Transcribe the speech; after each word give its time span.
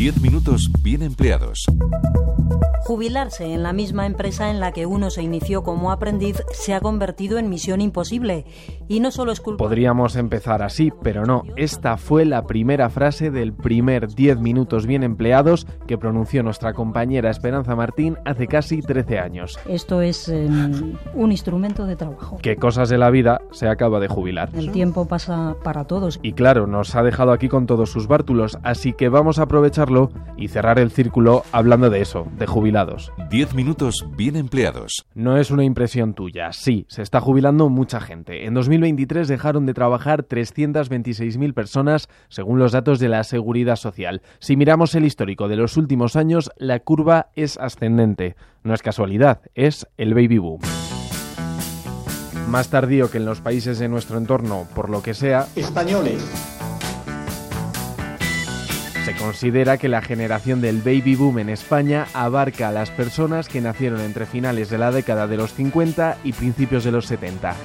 10 0.00 0.22
minutos 0.22 0.70
bien 0.82 1.02
empleados. 1.02 1.66
Jubilarse 2.86 3.52
en 3.52 3.62
la 3.62 3.74
misma 3.74 4.06
empresa 4.06 4.50
en 4.50 4.58
la 4.58 4.72
que 4.72 4.86
uno 4.86 5.10
se 5.10 5.22
inició 5.22 5.62
como 5.62 5.92
aprendiz 5.92 6.42
se 6.52 6.72
ha 6.72 6.80
convertido 6.80 7.36
en 7.36 7.50
misión 7.50 7.82
imposible. 7.82 8.46
Y 8.90 8.98
no 8.98 9.12
solo 9.12 9.30
es 9.30 9.40
culpa. 9.40 9.62
Podríamos 9.62 10.16
empezar 10.16 10.62
así, 10.64 10.92
pero 11.02 11.24
no. 11.24 11.44
Esta 11.54 11.96
fue 11.96 12.24
la 12.24 12.46
primera 12.46 12.90
frase 12.90 13.30
del 13.30 13.52
primer 13.52 14.08
10 14.08 14.40
minutos 14.40 14.84
bien 14.86 15.04
empleados 15.04 15.68
que 15.86 15.96
pronunció 15.96 16.42
nuestra 16.42 16.72
compañera 16.72 17.30
Esperanza 17.30 17.76
Martín 17.76 18.16
hace 18.24 18.48
casi 18.48 18.82
13 18.82 19.20
años. 19.20 19.60
Esto 19.68 20.02
es 20.02 20.28
em, 20.28 20.94
un 21.14 21.30
instrumento 21.30 21.86
de 21.86 21.94
trabajo. 21.94 22.38
¿Qué 22.42 22.56
cosas 22.56 22.88
de 22.88 22.98
la 22.98 23.10
vida 23.10 23.40
se 23.52 23.68
acaba 23.68 24.00
de 24.00 24.08
jubilar? 24.08 24.50
El 24.54 24.72
tiempo 24.72 25.06
pasa 25.06 25.54
para 25.62 25.84
todos. 25.84 26.18
Y 26.22 26.32
claro, 26.32 26.66
nos 26.66 26.96
ha 26.96 27.04
dejado 27.04 27.30
aquí 27.30 27.48
con 27.48 27.66
todos 27.66 27.90
sus 27.90 28.08
bártulos, 28.08 28.58
así 28.64 28.92
que 28.92 29.08
vamos 29.08 29.38
a 29.38 29.42
aprovecharlo 29.42 30.10
y 30.36 30.48
cerrar 30.48 30.80
el 30.80 30.90
círculo 30.90 31.44
hablando 31.52 31.90
de 31.90 32.00
eso, 32.00 32.26
de 32.36 32.46
jubilar 32.46 32.80
10 33.30 33.54
minutos 33.54 34.06
bien 34.16 34.36
empleados. 34.36 35.04
No 35.14 35.36
es 35.36 35.50
una 35.50 35.64
impresión 35.64 36.14
tuya, 36.14 36.52
sí, 36.52 36.86
se 36.88 37.02
está 37.02 37.20
jubilando 37.20 37.68
mucha 37.68 38.00
gente. 38.00 38.46
En 38.46 38.54
2023 38.80 39.28
dejaron 39.28 39.66
de 39.66 39.74
trabajar 39.74 40.26
326.000 40.26 41.54
personas 41.54 42.08
según 42.28 42.58
los 42.58 42.72
datos 42.72 42.98
de 42.98 43.08
la 43.08 43.24
Seguridad 43.24 43.76
Social. 43.76 44.22
Si 44.38 44.56
miramos 44.56 44.94
el 44.94 45.04
histórico 45.04 45.48
de 45.48 45.56
los 45.56 45.76
últimos 45.76 46.16
años, 46.16 46.50
la 46.56 46.80
curva 46.80 47.28
es 47.36 47.58
ascendente. 47.58 48.36
No 48.62 48.74
es 48.74 48.82
casualidad, 48.82 49.42
es 49.54 49.86
el 49.96 50.14
baby 50.14 50.38
boom. 50.38 50.60
Más 52.48 52.68
tardío 52.68 53.10
que 53.10 53.18
en 53.18 53.26
los 53.26 53.40
países 53.40 53.78
de 53.78 53.88
nuestro 53.88 54.18
entorno, 54.18 54.66
por 54.74 54.90
lo 54.90 55.02
que 55.02 55.14
sea, 55.14 55.46
españoles 55.54 56.24
se 59.04 59.14
considera 59.14 59.78
que 59.78 59.88
la 59.88 60.02
generación 60.02 60.60
del 60.60 60.82
baby 60.82 61.16
boom 61.16 61.38
en 61.38 61.48
España 61.48 62.06
abarca 62.12 62.68
a 62.68 62.72
las 62.72 62.90
personas 62.90 63.48
que 63.48 63.60
nacieron 63.60 64.00
entre 64.00 64.26
finales 64.26 64.68
de 64.68 64.78
la 64.78 64.92
década 64.92 65.26
de 65.26 65.38
los 65.38 65.54
50 65.54 66.18
y 66.22 66.32
principios 66.32 66.84
de 66.84 66.92
los 66.92 67.06
70. 67.06 67.56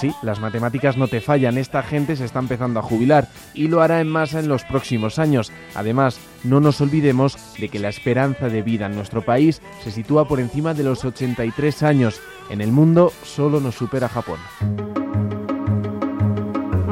Sí, 0.00 0.12
las 0.22 0.40
matemáticas 0.40 0.96
no 0.96 1.08
te 1.08 1.20
fallan, 1.20 1.58
esta 1.58 1.82
gente 1.82 2.16
se 2.16 2.24
está 2.24 2.38
empezando 2.38 2.80
a 2.80 2.82
jubilar 2.82 3.28
y 3.54 3.68
lo 3.68 3.80
hará 3.80 4.00
en 4.00 4.08
masa 4.08 4.40
en 4.40 4.48
los 4.48 4.64
próximos 4.64 5.18
años. 5.18 5.52
Además, 5.74 6.18
no 6.44 6.60
nos 6.60 6.80
olvidemos 6.80 7.36
de 7.58 7.68
que 7.68 7.78
la 7.78 7.88
esperanza 7.88 8.48
de 8.48 8.62
vida 8.62 8.86
en 8.86 8.94
nuestro 8.94 9.22
país 9.22 9.62
se 9.82 9.90
sitúa 9.90 10.28
por 10.28 10.40
encima 10.40 10.74
de 10.74 10.84
los 10.84 11.04
83 11.04 11.82
años. 11.82 12.20
En 12.50 12.60
el 12.60 12.72
mundo 12.72 13.12
solo 13.24 13.60
nos 13.60 13.74
supera 13.74 14.08
Japón 14.08 14.38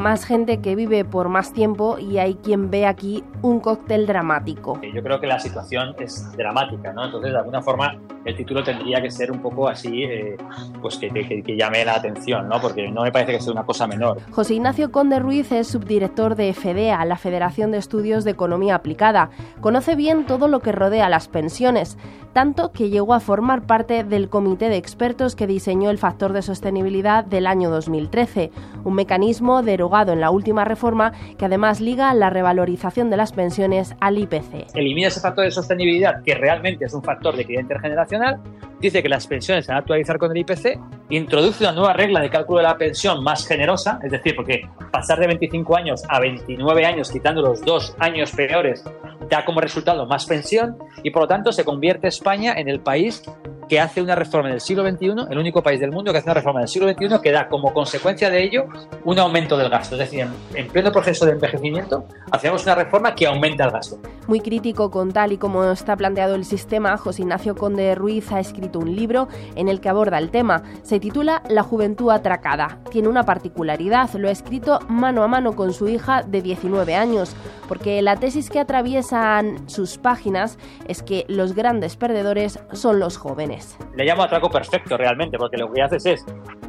más 0.05 0.27
gente 0.27 0.61
que 0.61 0.77
vive 0.77 1.03
por 1.07 1.31
más 1.31 1.55
tiempo 1.55 1.99
y 1.99 2.19
hay 2.19 2.35
quien 2.35 2.71
ve 2.71 2.85
aquí 2.85 3.25
un 3.41 3.59
cóctel 3.59 4.07
dramático. 4.07 4.79
Yo 4.83 5.03
creo 5.03 5.19
que 5.19 5.27
la 5.27 5.41
situación 5.41 5.95
es 5.99 6.31
dramática, 6.37 6.93
¿no? 6.93 7.07
Entonces, 7.07 7.33
de 7.33 7.39
alguna 7.39 7.63
forma, 7.63 7.99
el 8.25 8.37
título 8.37 8.63
tendría 8.63 9.01
que 9.03 9.11
ser 9.11 9.31
un 9.31 9.41
poco 9.41 9.69
así, 9.69 10.05
eh, 10.05 10.37
pues 10.81 10.97
que, 10.97 11.11
que, 11.11 11.57
llame 11.57 11.85
la 11.85 11.97
atención, 11.97 12.49
¿no? 12.49 12.61
Porque 12.61 12.91
no 12.91 13.03
me 13.03 13.13
parece 13.13 13.33
que 13.33 13.41
sea 13.41 13.53
una 13.53 13.65
cosa 13.65 13.87
menor. 13.87 14.19
José 14.31 14.55
Ignacio 14.55 14.91
Conde 14.91 15.19
Ruiz 15.19 15.53
es 15.53 15.69
subdirector 15.69 16.35
de 16.35 16.53
FEDEA, 16.55 17.05
la 17.05 17.17
Federación 17.17 17.71
de 17.71 17.79
Estudios 17.79 18.25
de 18.25 18.31
Economía 18.31 18.77
Aplicada. 18.77 19.31
Conoce 19.61 19.95
bien 19.95 20.27
todo 20.27 20.49
lo 20.49 20.61
que 20.61 20.73
rodea 20.73 21.09
las 21.09 21.29
pensiones, 21.29 21.99
tanto 22.33 22.73
que 22.73 22.91
llegó 22.91 23.15
a 23.15 23.21
formar 23.21 23.67
parte 23.67 24.05
del 24.05 24.29
comité 24.29 24.69
de 24.69 24.77
expertos 24.77 25.37
que 25.37 25.47
diseñó 25.47 25.91
el 25.91 25.99
factor 25.99 26.33
de 26.33 26.43
sostenibilidad 26.43 27.25
del 27.25 27.47
año 27.47 27.71
2013, 27.71 28.51
un 28.85 28.95
mecanismo 28.95 29.63
derogado 29.63 30.13
en 30.13 30.21
la 30.21 30.31
última 30.31 30.65
reforma 30.65 31.13
que 31.39 31.45
además 31.45 31.81
liga 31.81 32.13
la 32.15 32.31
revalorización 32.31 33.11
de 33.11 33.17
las 33.17 33.33
pensiones 33.33 33.95
al 34.01 34.19
IPC. 34.19 34.75
Elimina 34.75 35.09
ese 35.09 35.21
factor 35.21 35.45
de 35.45 35.51
sostenibilidad 35.51 36.23
que 36.23 36.35
realmente 36.35 36.85
es 36.85 36.93
un 36.93 37.03
factor 37.03 37.37
de 37.37 37.43
equilibrio 37.43 37.69
dice 38.81 39.03
que 39.03 39.09
las 39.09 39.27
pensiones 39.27 39.65
se 39.65 39.73
van 39.73 39.77
a 39.77 39.81
actualizar 39.81 40.19
con 40.19 40.31
el 40.31 40.39
IPC, 40.39 40.79
introduce 41.11 41.65
una 41.65 41.73
nueva 41.73 41.93
regla 41.93 42.21
de 42.21 42.31
cálculo 42.31 42.59
de 42.59 42.65
la 42.65 42.77
pensión 42.77 43.23
más 43.23 43.47
generosa, 43.47 43.99
es 44.03 44.11
decir, 44.11 44.37
porque 44.37 44.69
pasar 44.93 45.19
de 45.19 45.27
25 45.27 45.77
años 45.77 46.03
a 46.09 46.21
29 46.21 46.85
años 46.85 47.11
quitando 47.11 47.43
los 47.43 47.63
dos 47.63 47.97
años 47.99 48.33
peores 48.33 48.85
da 49.29 49.45
como 49.45 49.61
resultado 49.61 50.07
más 50.07 50.27
pensión 50.27 50.77
y 51.03 51.11
por 51.11 51.23
lo 51.23 51.29
tanto 51.29 51.53
se 51.53 51.65
convierte 51.65 52.09
España 52.09 52.55
en 52.57 52.69
el 52.69 52.81
país 52.81 53.23
que 53.69 53.81
hace 53.81 54.03
una 54.03 54.15
reforma 54.15 54.49
en 54.49 54.55
el 54.55 54.61
siglo 54.61 54.89
XXI, 54.89 55.27
el 55.31 55.39
único 55.39 55.63
país 55.63 55.81
del 55.81 55.91
mundo 55.91 56.13
que 56.13 56.19
hace 56.19 56.29
una 56.29 56.35
reforma 56.35 56.61
en 56.61 56.65
el 56.65 56.69
siglo 56.69 56.89
XXI 56.89 57.21
que 57.23 57.33
da 57.33 57.49
como 57.49 57.73
consecuencia 57.73 58.31
de 58.31 58.43
ello 58.43 58.67
un 59.05 59.19
aumento 59.19 59.57
del 59.57 59.69
gasto. 59.69 59.95
Es 59.97 60.01
decir, 60.01 60.27
en, 60.55 60.69
pleno 60.69 60.93
proceso 60.93 61.27
de 61.27 61.33
envejecimiento 61.33 62.07
hacemos 62.31 62.63
una 62.65 62.75
reforma 62.75 63.15
que 63.15 63.27
aumenta 63.27 63.65
el 63.65 63.71
gasto. 63.71 63.99
Muy 64.27 64.41
crítico 64.41 64.91
con 64.91 65.13
tal 65.13 65.33
y 65.33 65.39
como 65.39 65.65
está 65.65 65.97
planteado 65.97 66.35
el 66.35 66.45
sistema, 66.45 66.97
José 66.97 67.23
Ignacio 67.23 67.55
Conde 67.55 67.95
Ruiz 67.95 68.33
ha 68.33 68.41
escrito 68.41 68.79
un 68.79 68.95
libro 68.95 69.29
en 69.55 69.69
el 69.69 69.81
que 69.81 69.89
aborda 69.89 70.19
el 70.19 70.31
tema. 70.31 70.63
Se 70.83 71.01
titula 71.01 71.43
La 71.49 71.63
juventud 71.63 72.11
atracada. 72.11 72.79
Tiene 72.91 73.09
una 73.09 73.25
particularidad, 73.25 74.13
lo 74.15 74.29
ha 74.29 74.33
escrito 74.33 74.81
mano 74.89 75.23
a 75.23 75.29
mano 75.29 75.55
con 75.55 75.73
su 75.73 75.89
hija 75.89 76.23
de 76.23 76.43
19 76.43 76.95
años, 76.95 77.35
porque 77.69 78.03
la 78.03 78.17
tesis 78.17 78.51
que 78.51 78.61
atraviesan 78.61 79.69
sus 79.69 79.99
páginas 79.99 80.59
es 80.89 81.03
que 81.03 81.25
los 81.29 81.55
grandes 81.55 81.97
perdedores 81.97 82.59
son 82.73 83.01
los 83.01 83.17
jóvenes. 83.17 83.54
Le 83.95 84.05
llamo 84.05 84.23
atraco 84.23 84.51
perfecto 84.51 84.97
realmente, 84.97 85.39
porque 85.39 85.57
lo 85.57 85.73
que 85.73 85.83
haces 85.83 86.07
es 86.07 86.25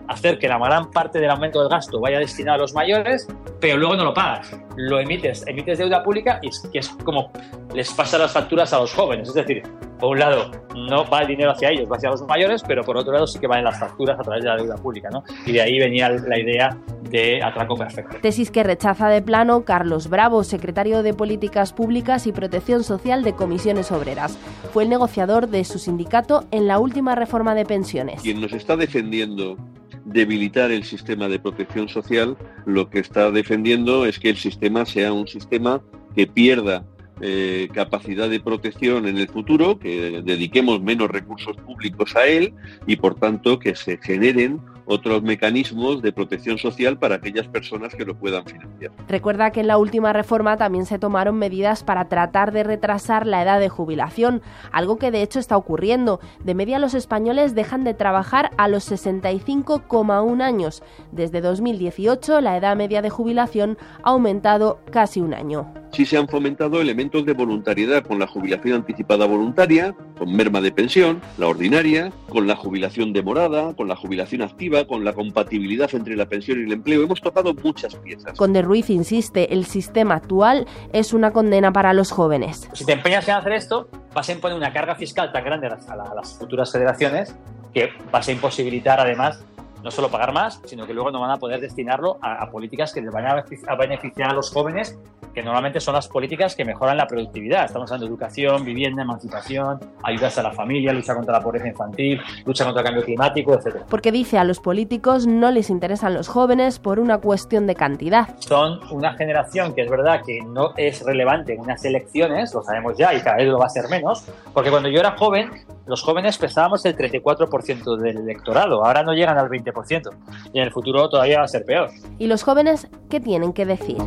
hacer 0.07 0.37
que 0.39 0.47
la 0.47 0.57
gran 0.57 0.91
parte 0.91 1.19
del 1.19 1.29
aumento 1.29 1.59
del 1.59 1.69
gasto 1.69 1.99
vaya 1.99 2.19
destinado 2.19 2.55
a 2.55 2.59
los 2.59 2.73
mayores, 2.73 3.27
pero 3.59 3.77
luego 3.77 3.95
no 3.95 4.03
lo 4.05 4.13
pagas. 4.13 4.57
Lo 4.75 4.99
emites, 4.99 5.45
emites 5.47 5.77
deuda 5.77 6.03
pública 6.03 6.39
y 6.41 6.49
es, 6.49 6.59
que 6.71 6.79
es 6.79 6.89
como 7.03 7.31
les 7.73 7.91
pasa 7.93 8.17
las 8.17 8.31
facturas 8.31 8.73
a 8.73 8.79
los 8.79 8.93
jóvenes. 8.93 9.29
Es 9.29 9.35
decir, 9.35 9.63
por 9.99 10.11
un 10.11 10.19
lado, 10.19 10.51
no 10.75 11.09
va 11.09 11.21
el 11.21 11.27
dinero 11.27 11.51
hacia 11.51 11.69
ellos, 11.69 11.89
va 11.89 11.97
hacia 11.97 12.09
los 12.09 12.21
mayores, 12.23 12.63
pero 12.67 12.83
por 12.83 12.97
otro 12.97 13.13
lado 13.13 13.27
sí 13.27 13.39
que 13.39 13.47
van 13.47 13.63
las 13.63 13.79
facturas 13.79 14.19
a 14.19 14.23
través 14.23 14.43
de 14.43 14.49
la 14.49 14.57
deuda 14.57 14.75
pública. 14.75 15.09
¿no? 15.09 15.23
Y 15.45 15.53
de 15.53 15.61
ahí 15.61 15.79
venía 15.79 16.09
la 16.09 16.37
idea 16.37 16.77
de 17.09 17.41
atraco 17.41 17.75
perfecto. 17.75 18.17
Tesis 18.21 18.51
que 18.51 18.63
rechaza 18.63 19.07
de 19.07 19.21
plano 19.21 19.63
Carlos 19.63 20.09
Bravo, 20.09 20.43
secretario 20.43 21.03
de 21.03 21.13
Políticas 21.13 21.71
Públicas 21.71 22.27
y 22.27 22.31
Protección 22.31 22.83
Social 22.83 23.23
de 23.23 23.33
Comisiones 23.33 23.91
Obreras. 23.91 24.37
Fue 24.73 24.83
el 24.83 24.89
negociador 24.89 25.47
de 25.47 25.63
su 25.63 25.79
sindicato 25.79 26.45
en 26.51 26.67
la 26.67 26.79
última 26.79 27.15
reforma 27.15 27.55
de 27.55 27.65
pensiones. 27.65 28.21
Quien 28.21 28.41
nos 28.41 28.53
está 28.53 28.75
defendiendo 28.75 29.57
debilitar 30.05 30.71
el 30.71 30.83
sistema 30.83 31.27
de 31.27 31.39
protección 31.39 31.89
social, 31.89 32.37
lo 32.65 32.89
que 32.89 32.99
está 32.99 33.31
defendiendo 33.31 34.05
es 34.05 34.19
que 34.19 34.29
el 34.29 34.37
sistema 34.37 34.85
sea 34.85 35.11
un 35.11 35.27
sistema 35.27 35.81
que 36.15 36.27
pierda 36.27 36.85
eh, 37.21 37.69
capacidad 37.73 38.29
de 38.29 38.39
protección 38.39 39.07
en 39.07 39.17
el 39.17 39.27
futuro, 39.27 39.79
que 39.79 40.21
dediquemos 40.23 40.81
menos 40.81 41.09
recursos 41.09 41.55
públicos 41.57 42.15
a 42.15 42.27
él 42.27 42.53
y 42.87 42.97
por 42.97 43.15
tanto 43.15 43.57
que 43.57 43.75
se 43.75 43.97
generen 43.97 44.61
otros 44.85 45.21
mecanismos 45.23 46.01
de 46.01 46.11
protección 46.11 46.57
social 46.57 46.97
para 46.97 47.15
aquellas 47.15 47.47
personas 47.47 47.95
que 47.95 48.05
lo 48.05 48.15
puedan 48.15 48.45
financiar. 48.45 48.91
Recuerda 49.07 49.51
que 49.51 49.61
en 49.61 49.67
la 49.67 49.77
última 49.77 50.13
reforma 50.13 50.57
también 50.57 50.85
se 50.85 50.99
tomaron 50.99 51.37
medidas 51.37 51.83
para 51.83 52.07
tratar 52.07 52.51
de 52.51 52.63
retrasar 52.63 53.25
la 53.25 53.41
edad 53.41 53.59
de 53.59 53.69
jubilación, 53.69 54.41
algo 54.71 54.97
que 54.97 55.11
de 55.11 55.21
hecho 55.21 55.39
está 55.39 55.57
ocurriendo. 55.57 56.19
De 56.43 56.55
media 56.55 56.79
los 56.79 56.93
españoles 56.93 57.55
dejan 57.55 57.83
de 57.83 57.93
trabajar 57.93 58.51
a 58.57 58.67
los 58.67 58.89
65,1 58.91 60.41
años. 60.41 60.83
Desde 61.11 61.41
2018 61.41 62.41
la 62.41 62.57
edad 62.57 62.75
media 62.75 63.01
de 63.01 63.09
jubilación 63.09 63.77
ha 64.03 64.09
aumentado 64.09 64.79
casi 64.91 65.21
un 65.21 65.33
año. 65.33 65.84
Sí 65.95 66.05
se 66.05 66.17
han 66.17 66.27
fomentado 66.27 66.81
elementos 66.81 67.25
de 67.25 67.31
voluntariedad 67.31 68.03
con 68.03 68.19
la 68.19 68.27
jubilación 68.27 68.75
anticipada 68.75 69.25
voluntaria, 69.25 69.95
con 70.17 70.35
merma 70.35 70.59
de 70.59 70.73
pensión, 70.73 71.21
la 71.37 71.47
ordinaria, 71.47 72.11
con 72.27 72.47
la 72.47 72.57
jubilación 72.57 73.13
demorada, 73.13 73.73
con 73.75 73.87
la 73.87 73.95
jubilación 73.95 74.41
activa 74.41 74.85
con 74.87 75.05
la 75.05 75.13
compatibilidad 75.13 75.89
entre 75.95 76.17
la 76.17 76.25
pensión 76.25 76.59
y 76.59 76.63
el 76.63 76.73
empleo. 76.73 77.01
Hemos 77.01 77.21
tocado 77.21 77.53
muchas 77.53 77.95
piezas. 77.95 78.37
Conde 78.37 78.61
Ruiz 78.61 78.89
insiste, 78.89 79.53
el 79.53 79.63
sistema 79.63 80.15
actual 80.15 80.67
es 80.91 81.13
una 81.13 81.31
condena 81.31 81.71
para 81.71 81.93
los 81.93 82.11
jóvenes. 82.11 82.69
Si 82.73 82.85
te 82.85 82.91
empeñas 82.91 83.25
en 83.29 83.35
hacer 83.35 83.53
esto, 83.53 83.87
vas 84.13 84.27
a 84.27 84.33
imponer 84.33 84.57
una 84.57 84.73
carga 84.73 84.95
fiscal 84.95 85.31
tan 85.31 85.45
grande 85.45 85.67
a 85.67 86.13
las, 86.13 86.37
futuras 86.37 86.73
generaciones 86.73 87.33
que 87.73 87.87
vas 88.11 88.27
a 88.27 88.33
imposibilitar 88.33 88.99
además 88.99 89.45
no 89.81 89.91
solo 89.91 90.09
pagar 90.09 90.33
más, 90.33 90.59
sino 90.65 90.87
que 90.87 90.95
luego 90.95 91.11
no 91.11 91.19
van 91.19 91.29
a 91.29 91.37
poder 91.37 91.61
destinarlo 91.61 92.17
a, 92.19 92.49
políticas 92.49 92.91
que 92.91 93.01
les 93.01 93.13
van 93.13 93.27
a 93.27 93.75
beneficiar 93.75 94.31
a 94.31 94.33
los 94.33 94.51
jóvenes 94.51 94.97
que 95.35 95.43
normalmente 95.43 95.81
son 95.81 95.93
las 95.93 96.07
políticas 96.07 96.55
que 96.55 96.63
mejoran 96.63 96.95
la 96.95 97.05
productividad. 97.05 97.65
Estamos 97.65 97.91
hablando 97.91 98.05
de 98.05 98.09
educación, 98.09 98.63
vivienda, 98.63 99.03
emancipación, 99.03 99.79
ayudas 100.01 100.37
a 100.37 100.43
la 100.43 100.51
familia, 100.51 100.93
lucha 100.93 101.13
contra 101.13 101.33
la 101.33 101.41
pobreza 101.41 101.67
infantil, 101.67 102.21
lucha 102.45 102.63
contra 102.63 102.81
el 102.81 102.85
cambio 102.85 103.03
climático, 103.03 103.53
etc. 103.53 103.81
Porque 103.89 104.13
dice 104.13 104.37
a 104.37 104.45
los 104.45 104.61
políticos 104.61 105.27
no 105.27 105.51
les 105.51 105.69
interesan 105.69 106.13
los 106.13 106.29
jóvenes 106.29 106.79
por 106.79 106.99
una 106.99 107.17
cuestión 107.17 107.67
de 107.67 107.75
cantidad. 107.75 108.29
Son 108.39 108.79
una 108.91 109.13
generación 109.15 109.75
que 109.75 109.81
es 109.81 109.89
verdad 109.89 110.21
que 110.25 110.41
no 110.41 110.73
es 110.77 111.03
relevante 111.03 111.53
en 111.53 111.59
unas 111.59 111.83
elecciones, 111.83 112.53
lo 112.53 112.63
sabemos 112.63 112.97
ya 112.97 113.13
y 113.13 113.19
cada 113.19 113.35
vez 113.35 113.47
lo 113.49 113.59
va 113.59 113.65
a 113.65 113.69
ser 113.69 113.89
menos, 113.89 114.23
porque 114.53 114.69
cuando 114.69 114.87
yo 114.87 115.01
era 115.01 115.17
joven, 115.17 115.51
los 115.85 116.01
jóvenes 116.01 116.37
pesábamos 116.37 116.85
el 116.85 116.95
34% 116.95 117.97
del 117.97 118.17
electorado, 118.17 118.85
ahora 118.85 119.03
no 119.03 119.13
llegan 119.13 119.37
al 119.37 119.49
20% 119.49 120.11
y 120.53 120.59
en 120.59 120.63
el 120.63 120.71
futuro 120.71 121.09
todavía 121.09 121.39
va 121.39 121.45
a 121.45 121.49
ser 121.49 121.65
peor. 121.65 121.89
¿Y 122.17 122.27
los 122.27 122.43
jóvenes 122.43 122.87
qué 123.09 123.19
tienen 123.19 123.51
que 123.51 123.65
decir? 123.65 123.97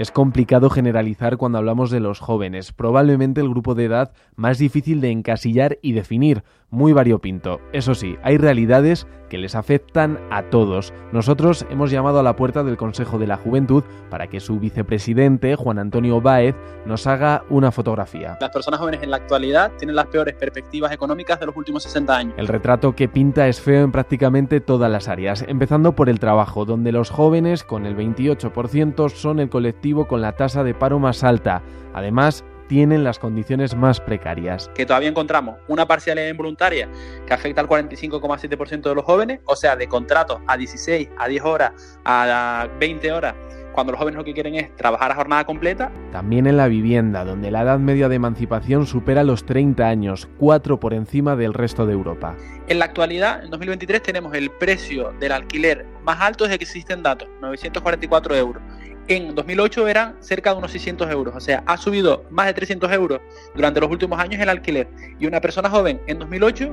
Es 0.00 0.10
complicado 0.10 0.70
generalizar 0.70 1.36
cuando 1.36 1.58
hablamos 1.58 1.90
de 1.90 2.00
los 2.00 2.20
jóvenes, 2.20 2.72
probablemente 2.72 3.42
el 3.42 3.50
grupo 3.50 3.74
de 3.74 3.84
edad 3.84 4.12
más 4.34 4.56
difícil 4.56 5.02
de 5.02 5.10
encasillar 5.10 5.76
y 5.82 5.92
definir, 5.92 6.42
muy 6.70 6.94
variopinto. 6.94 7.60
Eso 7.74 7.94
sí, 7.94 8.16
hay 8.22 8.38
realidades 8.38 9.06
que 9.28 9.38
les 9.38 9.54
afectan 9.54 10.18
a 10.30 10.44
todos. 10.44 10.92
Nosotros 11.12 11.66
hemos 11.70 11.90
llamado 11.90 12.18
a 12.18 12.22
la 12.22 12.34
puerta 12.34 12.64
del 12.64 12.76
Consejo 12.76 13.18
de 13.18 13.26
la 13.26 13.36
Juventud 13.36 13.84
para 14.08 14.28
que 14.28 14.40
su 14.40 14.58
vicepresidente, 14.58 15.54
Juan 15.54 15.78
Antonio 15.78 16.20
Báez, 16.20 16.56
nos 16.86 17.06
haga 17.06 17.44
una 17.50 17.70
fotografía. 17.70 18.38
Las 18.40 18.50
personas 18.50 18.80
jóvenes 18.80 19.02
en 19.02 19.10
la 19.10 19.18
actualidad 19.18 19.70
tienen 19.78 19.96
las 19.96 20.06
peores 20.06 20.34
perspectivas 20.34 20.92
económicas 20.92 21.38
de 21.38 21.46
los 21.46 21.56
últimos 21.56 21.82
60 21.82 22.16
años. 22.16 22.34
El 22.38 22.48
retrato 22.48 22.96
que 22.96 23.08
pinta 23.08 23.46
es 23.48 23.60
feo 23.60 23.84
en 23.84 23.92
prácticamente 23.92 24.60
todas 24.60 24.90
las 24.90 25.08
áreas, 25.08 25.44
empezando 25.46 25.94
por 25.94 26.08
el 26.08 26.18
trabajo, 26.18 26.64
donde 26.64 26.90
los 26.90 27.10
jóvenes, 27.10 27.62
con 27.62 27.86
el 27.86 27.96
28%, 27.96 29.10
son 29.10 29.38
el 29.38 29.50
colectivo 29.50 29.89
con 30.08 30.20
la 30.20 30.32
tasa 30.32 30.64
de 30.64 30.74
paro 30.74 30.98
más 30.98 31.24
alta. 31.24 31.62
Además, 31.94 32.44
tienen 32.68 33.02
las 33.02 33.18
condiciones 33.18 33.74
más 33.74 34.00
precarias. 34.00 34.70
Que 34.76 34.86
todavía 34.86 35.08
encontramos 35.08 35.56
una 35.66 35.86
parcialidad 35.86 36.28
involuntaria 36.28 36.88
que 37.26 37.34
afecta 37.34 37.60
al 37.60 37.66
45,7% 37.66 38.82
de 38.82 38.94
los 38.94 39.04
jóvenes, 39.04 39.40
o 39.44 39.56
sea, 39.56 39.74
de 39.74 39.88
contratos 39.88 40.40
a 40.46 40.56
16, 40.56 41.08
a 41.18 41.26
10 41.26 41.44
horas, 41.44 41.98
a 42.04 42.68
20 42.78 43.12
horas 43.12 43.34
cuando 43.72 43.92
los 43.92 43.98
jóvenes 43.98 44.18
lo 44.18 44.24
que 44.24 44.34
quieren 44.34 44.54
es 44.54 44.74
trabajar 44.76 45.12
a 45.12 45.14
jornada 45.14 45.44
completa. 45.44 45.90
También 46.12 46.46
en 46.46 46.56
la 46.56 46.68
vivienda, 46.68 47.24
donde 47.24 47.50
la 47.50 47.62
edad 47.62 47.78
media 47.78 48.08
de 48.08 48.16
emancipación 48.16 48.86
supera 48.86 49.24
los 49.24 49.44
30 49.46 49.86
años, 49.86 50.28
cuatro 50.38 50.80
por 50.80 50.94
encima 50.94 51.36
del 51.36 51.54
resto 51.54 51.86
de 51.86 51.92
Europa. 51.92 52.36
En 52.68 52.78
la 52.78 52.86
actualidad, 52.86 53.44
en 53.44 53.50
2023, 53.50 54.02
tenemos 54.02 54.34
el 54.34 54.50
precio 54.50 55.12
del 55.20 55.32
alquiler 55.32 55.86
más 56.02 56.20
alto 56.20 56.44
desde 56.44 56.58
que 56.58 56.64
existen 56.64 57.02
datos, 57.02 57.28
944 57.40 58.36
euros 58.36 58.62
en 59.10 59.34
2008 59.34 59.88
eran 59.88 60.16
cerca 60.20 60.52
de 60.52 60.58
unos 60.58 60.70
600 60.70 61.10
euros, 61.10 61.34
o 61.34 61.40
sea, 61.40 61.64
ha 61.66 61.76
subido 61.76 62.24
más 62.30 62.46
de 62.46 62.54
300 62.54 62.92
euros 62.92 63.20
durante 63.56 63.80
los 63.80 63.90
últimos 63.90 64.20
años 64.20 64.40
el 64.40 64.48
alquiler. 64.48 64.86
Y 65.18 65.26
una 65.26 65.40
persona 65.40 65.68
joven 65.68 66.00
en 66.06 66.20
2008 66.20 66.72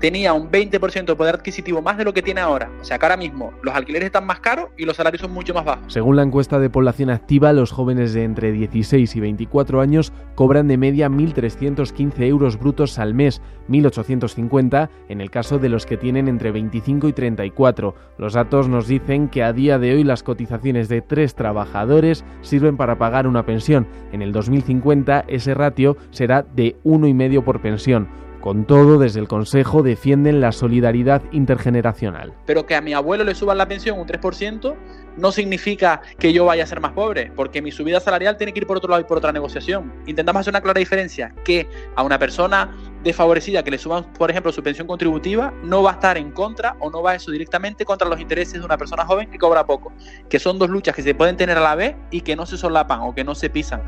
tenía 0.00 0.32
un 0.32 0.50
20% 0.50 1.04
de 1.04 1.14
poder 1.14 1.36
adquisitivo 1.36 1.82
más 1.82 1.98
de 1.98 2.04
lo 2.04 2.12
que 2.12 2.22
tiene 2.22 2.40
ahora. 2.40 2.70
O 2.80 2.84
sea 2.84 2.98
que 2.98 3.04
ahora 3.04 3.16
mismo 3.16 3.52
los 3.62 3.74
alquileres 3.74 4.06
están 4.06 4.26
más 4.26 4.40
caros 4.40 4.70
y 4.76 4.84
los 4.84 4.96
salarios 4.96 5.22
son 5.22 5.32
mucho 5.32 5.54
más 5.54 5.64
bajos. 5.64 5.92
Según 5.92 6.16
la 6.16 6.22
encuesta 6.22 6.58
de 6.58 6.70
población 6.70 7.10
activa, 7.10 7.52
los 7.52 7.72
jóvenes 7.72 8.12
de 8.14 8.24
entre 8.24 8.52
16 8.52 9.14
y 9.16 9.20
24 9.20 9.80
años 9.80 10.12
cobran 10.34 10.68
de 10.68 10.76
media 10.76 11.08
1.315 11.08 12.22
euros 12.22 12.58
brutos 12.58 12.98
al 12.98 13.14
mes, 13.14 13.40
1.850 13.68 14.88
en 15.08 15.20
el 15.20 15.30
caso 15.30 15.58
de 15.58 15.68
los 15.68 15.86
que 15.86 15.96
tienen 15.96 16.28
entre 16.28 16.52
25 16.52 17.08
y 17.08 17.12
34. 17.12 17.94
Los 18.18 18.34
datos 18.34 18.68
nos 18.68 18.86
dicen 18.86 19.28
que 19.28 19.42
a 19.42 19.52
día 19.52 19.78
de 19.78 19.94
hoy 19.94 20.04
las 20.04 20.22
cotizaciones 20.22 20.88
de 20.88 21.02
tres 21.02 21.34
trabajadores 21.34 22.24
sirven 22.42 22.76
para 22.76 22.98
pagar 22.98 23.26
una 23.26 23.46
pensión. 23.46 23.86
En 24.12 24.22
el 24.22 24.32
2050 24.32 25.24
ese 25.28 25.54
ratio 25.54 25.96
será 26.10 26.42
de 26.42 26.76
uno 26.84 27.06
y 27.06 27.14
medio 27.14 27.44
por 27.44 27.60
pensión. 27.60 28.08
Con 28.40 28.64
todo, 28.64 28.98
desde 28.98 29.20
el 29.20 29.28
Consejo 29.28 29.82
defienden 29.82 30.40
la 30.40 30.52
solidaridad 30.52 31.22
intergeneracional. 31.32 32.34
Pero 32.46 32.66
que 32.66 32.74
a 32.74 32.80
mi 32.80 32.92
abuelo 32.92 33.24
le 33.24 33.34
suban 33.34 33.58
la 33.58 33.66
pensión 33.66 33.98
un 33.98 34.06
3% 34.06 34.76
no 35.16 35.32
significa 35.32 36.02
que 36.18 36.32
yo 36.32 36.44
vaya 36.44 36.64
a 36.64 36.66
ser 36.66 36.80
más 36.80 36.92
pobre, 36.92 37.32
porque 37.34 37.62
mi 37.62 37.72
subida 37.72 38.00
salarial 38.00 38.36
tiene 38.36 38.52
que 38.52 38.60
ir 38.60 38.66
por 38.66 38.76
otro 38.76 38.90
lado 38.90 39.00
y 39.00 39.04
por 39.04 39.18
otra 39.18 39.32
negociación. 39.32 39.92
Intentamos 40.06 40.40
hacer 40.40 40.52
una 40.52 40.60
clara 40.60 40.78
diferencia, 40.78 41.34
que 41.44 41.68
a 41.94 42.02
una 42.02 42.18
persona 42.18 42.76
desfavorecida 43.02 43.62
que 43.62 43.70
le 43.70 43.78
suban, 43.78 44.12
por 44.12 44.30
ejemplo, 44.30 44.52
su 44.52 44.62
pensión 44.62 44.86
contributiva, 44.86 45.52
no 45.62 45.82
va 45.82 45.92
a 45.92 45.94
estar 45.94 46.18
en 46.18 46.32
contra 46.32 46.76
o 46.80 46.90
no 46.90 47.02
va 47.02 47.14
eso 47.14 47.30
directamente 47.30 47.84
contra 47.84 48.08
los 48.08 48.20
intereses 48.20 48.60
de 48.60 48.64
una 48.64 48.76
persona 48.76 49.04
joven 49.06 49.30
que 49.30 49.38
cobra 49.38 49.64
poco, 49.64 49.92
que 50.28 50.38
son 50.38 50.58
dos 50.58 50.68
luchas 50.68 50.94
que 50.94 51.02
se 51.02 51.14
pueden 51.14 51.36
tener 51.36 51.56
a 51.56 51.62
la 51.62 51.74
vez 51.74 51.96
y 52.10 52.20
que 52.20 52.36
no 52.36 52.46
se 52.46 52.56
solapan 52.56 53.00
o 53.00 53.14
que 53.14 53.24
no 53.24 53.34
se 53.34 53.48
pisan. 53.50 53.82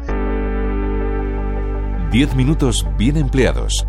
10 2.11 2.35
minutos 2.37 2.87
bien 2.97 3.19
empleados. 3.19 3.87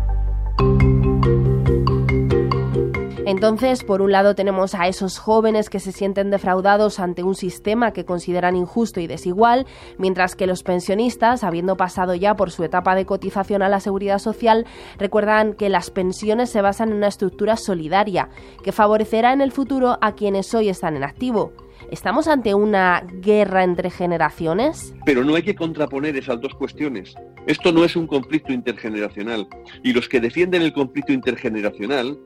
Entonces, 3.30 3.84
por 3.84 4.02
un 4.02 4.10
lado 4.10 4.34
tenemos 4.34 4.74
a 4.74 4.88
esos 4.88 5.18
jóvenes 5.18 5.70
que 5.70 5.78
se 5.78 5.92
sienten 5.92 6.30
defraudados 6.30 6.98
ante 6.98 7.22
un 7.22 7.36
sistema 7.36 7.92
que 7.92 8.04
consideran 8.04 8.56
injusto 8.56 8.98
y 8.98 9.06
desigual, 9.06 9.66
mientras 9.98 10.34
que 10.34 10.48
los 10.48 10.64
pensionistas, 10.64 11.44
habiendo 11.44 11.76
pasado 11.76 12.16
ya 12.16 12.34
por 12.34 12.50
su 12.50 12.64
etapa 12.64 12.96
de 12.96 13.06
cotización 13.06 13.62
a 13.62 13.68
la 13.68 13.78
seguridad 13.78 14.18
social, 14.18 14.66
recuerdan 14.98 15.54
que 15.54 15.68
las 15.68 15.90
pensiones 15.90 16.50
se 16.50 16.60
basan 16.60 16.90
en 16.90 16.96
una 16.96 17.06
estructura 17.06 17.56
solidaria, 17.56 18.30
que 18.64 18.72
favorecerá 18.72 19.32
en 19.32 19.42
el 19.42 19.52
futuro 19.52 19.96
a 20.00 20.12
quienes 20.16 20.52
hoy 20.52 20.68
están 20.68 20.96
en 20.96 21.04
activo. 21.04 21.52
¿Estamos 21.90 22.28
ante 22.28 22.54
una 22.54 23.04
guerra 23.20 23.64
entre 23.64 23.90
generaciones? 23.90 24.94
Pero 25.04 25.24
no 25.24 25.34
hay 25.34 25.42
que 25.42 25.54
contraponer 25.54 26.16
esas 26.16 26.40
dos 26.40 26.54
cuestiones. 26.54 27.14
Esto 27.46 27.72
no 27.72 27.84
es 27.84 27.96
un 27.96 28.06
conflicto 28.06 28.52
intergeneracional. 28.52 29.46
Y 29.82 29.92
los 29.92 30.08
que 30.08 30.20
defienden 30.20 30.62
el 30.62 30.72
conflicto 30.72 31.12
intergeneracional 31.12 32.18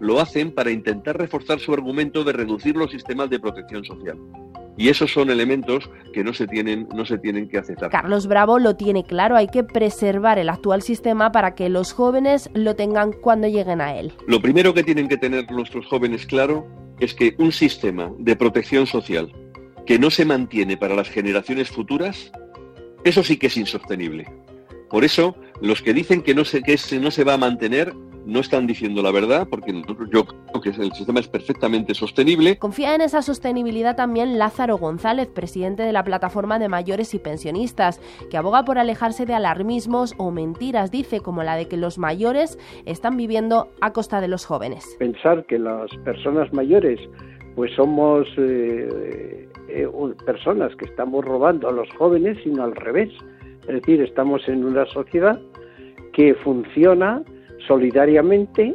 lo 0.00 0.20
hacen 0.20 0.52
para 0.52 0.70
intentar 0.70 1.16
reforzar 1.16 1.60
su 1.60 1.72
argumento 1.72 2.24
de 2.24 2.32
reducir 2.32 2.76
los 2.76 2.90
sistemas 2.90 3.30
de 3.30 3.38
protección 3.38 3.84
social. 3.84 4.18
Y 4.76 4.88
esos 4.88 5.12
son 5.12 5.30
elementos 5.30 5.88
que 6.12 6.24
no 6.24 6.32
se 6.32 6.46
tienen, 6.46 6.88
no 6.94 7.04
se 7.04 7.18
tienen 7.18 7.48
que 7.48 7.58
aceptar. 7.58 7.90
Carlos 7.90 8.26
Bravo 8.26 8.58
lo 8.58 8.74
tiene 8.74 9.04
claro, 9.04 9.36
hay 9.36 9.46
que 9.46 9.62
preservar 9.62 10.38
el 10.38 10.48
actual 10.48 10.82
sistema 10.82 11.30
para 11.30 11.54
que 11.54 11.68
los 11.68 11.92
jóvenes 11.92 12.50
lo 12.54 12.74
tengan 12.74 13.12
cuando 13.12 13.46
lleguen 13.46 13.80
a 13.80 13.94
él. 13.94 14.12
Lo 14.26 14.40
primero 14.40 14.72
que 14.72 14.82
tienen 14.82 15.08
que 15.08 15.18
tener 15.18 15.50
nuestros 15.52 15.86
jóvenes 15.86 16.26
claro 16.26 16.66
es 17.04 17.14
que 17.14 17.34
un 17.38 17.50
sistema 17.50 18.12
de 18.18 18.36
protección 18.36 18.86
social 18.86 19.32
que 19.86 19.98
no 19.98 20.10
se 20.10 20.24
mantiene 20.24 20.76
para 20.76 20.94
las 20.94 21.08
generaciones 21.08 21.68
futuras, 21.68 22.30
eso 23.04 23.24
sí 23.24 23.36
que 23.36 23.48
es 23.48 23.56
insostenible. 23.56 24.26
Por 24.88 25.04
eso, 25.04 25.36
los 25.60 25.82
que 25.82 25.94
dicen 25.94 26.22
que 26.22 26.34
no 26.34 26.44
se, 26.44 26.62
que 26.62 26.78
no 27.00 27.10
se 27.10 27.24
va 27.24 27.34
a 27.34 27.38
mantener 27.38 27.92
no 28.24 28.40
están 28.40 28.66
diciendo 28.66 29.02
la 29.02 29.10
verdad, 29.10 29.48
porque 29.48 29.72
yo 30.12 30.24
creo 30.24 30.60
que 30.62 30.70
el 30.70 30.92
sistema 30.92 31.20
es 31.20 31.28
perfectamente 31.28 31.94
sostenible. 31.94 32.58
Confía 32.58 32.94
en 32.94 33.00
esa 33.00 33.22
sostenibilidad 33.22 33.96
también 33.96 34.38
Lázaro 34.38 34.78
González, 34.78 35.28
presidente 35.28 35.82
de 35.82 35.92
la 35.92 36.04
plataforma 36.04 36.58
de 36.58 36.68
mayores 36.68 37.14
y 37.14 37.18
pensionistas, 37.18 38.00
que 38.30 38.36
aboga 38.36 38.64
por 38.64 38.78
alejarse 38.78 39.26
de 39.26 39.34
alarmismos 39.34 40.14
o 40.18 40.30
mentiras, 40.30 40.90
dice, 40.90 41.20
como 41.20 41.42
la 41.42 41.56
de 41.56 41.66
que 41.66 41.76
los 41.76 41.98
mayores 41.98 42.58
están 42.86 43.16
viviendo 43.16 43.70
a 43.80 43.92
costa 43.92 44.20
de 44.20 44.28
los 44.28 44.44
jóvenes. 44.44 44.96
Pensar 44.98 45.44
que 45.46 45.58
las 45.58 45.90
personas 46.04 46.52
mayores 46.52 47.00
pues 47.54 47.70
somos 47.74 48.26
eh, 48.38 49.48
eh, 49.68 49.88
personas 50.24 50.74
que 50.76 50.86
estamos 50.86 51.24
robando 51.24 51.68
a 51.68 51.72
los 51.72 51.90
jóvenes, 51.98 52.38
sino 52.42 52.62
al 52.62 52.74
revés. 52.74 53.10
Es 53.62 53.74
decir, 53.74 54.00
estamos 54.00 54.46
en 54.48 54.64
una 54.64 54.86
sociedad 54.86 55.38
que 56.12 56.34
funciona 56.34 57.22
solidariamente 57.66 58.74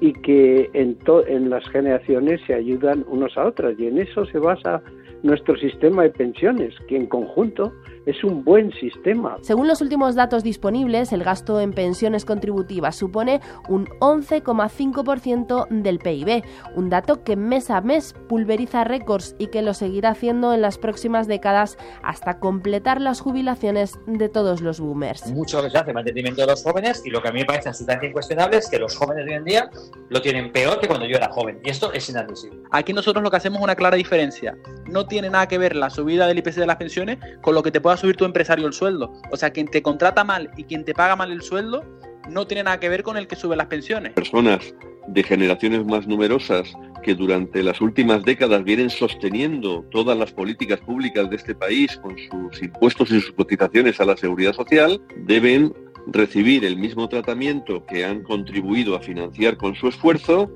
y 0.00 0.12
que 0.12 0.68
en, 0.74 0.98
en 1.28 1.50
las 1.50 1.68
generaciones 1.70 2.40
se 2.46 2.54
ayudan 2.54 3.04
unos 3.08 3.36
a 3.36 3.46
otras. 3.46 3.78
Y 3.78 3.86
en 3.86 3.98
eso 3.98 4.26
se 4.26 4.38
basa 4.38 4.82
nuestro 5.22 5.56
sistema 5.56 6.02
de 6.02 6.10
pensiones, 6.10 6.74
que 6.88 6.96
en 6.96 7.06
conjunto 7.06 7.72
es 8.06 8.22
un 8.24 8.44
buen 8.44 8.72
sistema. 8.72 9.36
Según 9.42 9.68
los 9.68 9.80
últimos 9.80 10.14
datos 10.14 10.42
disponibles, 10.42 11.12
el 11.12 11.24
gasto 11.24 11.60
en 11.60 11.72
pensiones 11.72 12.24
contributivas 12.24 12.96
supone 12.96 13.40
un 13.68 13.86
11,5% 14.00 15.66
del 15.68 15.98
PIB, 15.98 16.44
un 16.76 16.88
dato 16.88 17.24
que 17.24 17.36
mes 17.36 17.70
a 17.70 17.80
mes 17.80 18.14
pulveriza 18.28 18.84
récords 18.84 19.34
y 19.38 19.48
que 19.48 19.62
lo 19.62 19.74
seguirá 19.74 20.10
haciendo 20.10 20.54
en 20.54 20.62
las 20.62 20.78
próximas 20.78 21.26
décadas 21.26 21.76
hasta 22.02 22.38
completar 22.38 23.00
las 23.00 23.20
jubilaciones 23.20 23.98
de 24.06 24.28
todos 24.28 24.60
los 24.60 24.80
boomers. 24.80 25.26
Mucho 25.32 25.62
que 25.62 25.70
se 25.70 25.78
hace 25.78 25.92
mantenimiento 25.92 26.42
de 26.42 26.46
los 26.46 26.62
jóvenes 26.62 27.02
y 27.04 27.10
lo 27.10 27.20
que 27.20 27.28
a 27.28 27.32
mí 27.32 27.40
me 27.40 27.46
parece 27.46 27.68
absolutamente 27.68 28.06
incuestionable 28.08 28.58
es 28.58 28.68
que 28.70 28.78
los 28.78 28.94
jóvenes 28.96 29.26
de 29.26 29.32
hoy 29.32 29.38
en 29.38 29.44
día 29.44 29.70
lo 30.08 30.22
tienen 30.22 30.52
peor 30.52 30.80
que 30.80 30.86
cuando 30.86 31.06
yo 31.06 31.16
era 31.16 31.28
joven 31.30 31.60
y 31.64 31.70
esto 31.70 31.92
es 31.92 32.08
inadmisible. 32.08 32.60
Aquí 32.70 32.92
nosotros 32.92 33.22
lo 33.22 33.30
que 33.30 33.36
hacemos 33.36 33.58
es 33.58 33.64
una 33.64 33.74
clara 33.74 33.96
diferencia. 33.96 34.56
No 34.86 35.06
tiene 35.06 35.28
nada 35.28 35.48
que 35.48 35.58
ver 35.58 35.74
la 35.74 35.90
subida 35.90 36.28
del 36.28 36.38
IPC 36.38 36.54
de 36.54 36.66
las 36.66 36.76
pensiones 36.76 37.18
con 37.42 37.54
lo 37.54 37.62
que 37.62 37.72
te 37.72 37.80
pueda 37.80 37.95
subir 37.96 38.16
tu 38.16 38.24
empresario 38.24 38.66
el 38.66 38.72
sueldo. 38.72 39.12
O 39.30 39.36
sea, 39.36 39.50
quien 39.50 39.68
te 39.68 39.82
contrata 39.82 40.24
mal 40.24 40.50
y 40.56 40.64
quien 40.64 40.84
te 40.84 40.94
paga 40.94 41.16
mal 41.16 41.32
el 41.32 41.42
sueldo 41.42 41.84
no 42.28 42.46
tiene 42.46 42.64
nada 42.64 42.80
que 42.80 42.88
ver 42.88 43.02
con 43.02 43.16
el 43.16 43.26
que 43.26 43.36
sube 43.36 43.56
las 43.56 43.66
pensiones. 43.66 44.12
Personas 44.12 44.74
de 45.08 45.22
generaciones 45.22 45.84
más 45.86 46.06
numerosas 46.06 46.72
que 47.02 47.14
durante 47.14 47.62
las 47.62 47.80
últimas 47.80 48.24
décadas 48.24 48.64
vienen 48.64 48.90
sosteniendo 48.90 49.84
todas 49.90 50.18
las 50.18 50.32
políticas 50.32 50.80
públicas 50.80 51.30
de 51.30 51.36
este 51.36 51.54
país 51.54 51.96
con 51.98 52.16
sus 52.18 52.62
impuestos 52.62 53.10
y 53.10 53.20
sus 53.20 53.32
cotizaciones 53.32 54.00
a 54.00 54.04
la 54.04 54.16
seguridad 54.16 54.52
social, 54.52 55.00
deben 55.18 55.72
recibir 56.08 56.64
el 56.64 56.76
mismo 56.76 57.08
tratamiento 57.08 57.84
que 57.86 58.04
han 58.04 58.22
contribuido 58.22 58.96
a 58.96 59.00
financiar 59.00 59.56
con 59.56 59.74
su 59.76 59.88
esfuerzo 59.88 60.50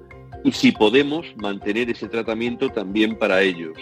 y 0.44 0.52
si 0.52 0.72
podemos 0.72 1.26
mantener 1.36 1.90
ese 1.90 2.08
tratamiento 2.08 2.70
también 2.70 3.16
para 3.16 3.42
ellos. 3.42 3.76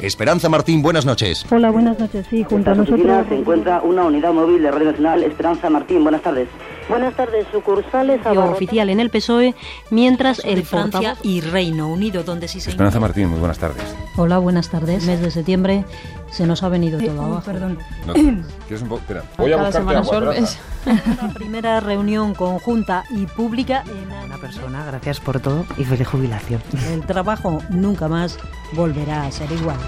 Esperanza 0.00 0.48
Martín, 0.48 0.80
buenas 0.80 1.04
noches. 1.04 1.44
Hola, 1.50 1.70
buenas 1.70 1.98
noches. 1.98 2.26
Sí, 2.30 2.44
junto 2.44 2.70
a 2.70 2.74
nosotros 2.74 3.26
se 3.28 3.34
encuentra 3.34 3.80
una 3.82 4.04
unidad 4.04 4.32
móvil 4.32 4.62
de 4.62 4.70
Radio 4.70 4.86
Nacional 4.86 5.24
Esperanza 5.24 5.68
Martín. 5.70 6.02
Buenas 6.02 6.22
tardes. 6.22 6.48
Buenas 6.88 7.14
tardes, 7.14 7.46
sucursales 7.52 8.24
oficial 8.24 8.88
en 8.88 9.00
el 9.00 9.10
PSOE, 9.10 9.54
mientras 9.90 10.42
el 10.44 10.64
Francia 10.64 11.16
y 11.22 11.42
Reino 11.42 11.88
Unido, 11.88 12.22
donde 12.22 12.48
sí 12.48 12.60
se... 12.60 12.70
Esperanza 12.70 12.98
Martín, 12.98 13.28
muy 13.28 13.38
buenas 13.38 13.58
tardes. 13.58 13.82
Hola, 14.16 14.38
buenas 14.38 14.70
tardes. 14.70 15.04
Mes 15.04 15.20
de 15.20 15.30
septiembre 15.30 15.84
se 16.30 16.46
nos 16.46 16.62
ha 16.62 16.68
venido 16.68 17.00
todo 17.00 17.22
abajo. 17.22 17.42
Perdón. 17.44 17.78
¿Quieres 18.66 18.82
un 18.82 18.88
poco? 18.88 19.00
Espera, 19.00 19.22
voy 19.36 19.52
a 19.52 19.56
buscarte 19.56 19.96
agua, 19.96 20.34
La 21.20 21.28
primera 21.34 21.80
reunión 21.80 22.34
conjunta 22.34 23.04
y 23.10 23.26
pública 23.26 23.84
en 23.86 24.12
una 24.26 24.38
persona. 24.38 24.84
Gracias 24.84 25.20
por 25.20 25.40
todo 25.40 25.64
y 25.76 25.84
feliz 25.84 26.06
jubilación. 26.06 26.62
El 26.90 27.04
trabajo 27.04 27.58
nunca 27.70 28.08
más 28.08 28.38
volverá 28.72 29.24
a 29.24 29.30
ser 29.30 29.50
igual. 29.52 29.78